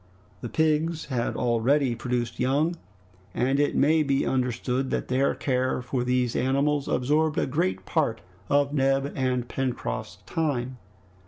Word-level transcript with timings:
The 0.41 0.49
pigs 0.49 1.05
had 1.05 1.35
already 1.35 1.93
produced 1.93 2.39
young, 2.39 2.75
and 3.35 3.59
it 3.59 3.75
may 3.75 4.01
be 4.01 4.25
understood 4.25 4.89
that 4.89 5.09
their 5.09 5.35
care 5.35 5.79
for 5.83 6.03
these 6.03 6.35
animals 6.35 6.87
absorbed 6.87 7.37
a 7.37 7.45
great 7.45 7.85
part 7.85 8.19
of 8.49 8.73
Neb 8.73 9.13
and 9.15 9.47
Pencroft's 9.47 10.17
time. 10.25 10.79